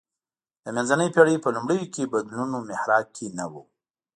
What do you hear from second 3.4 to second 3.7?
و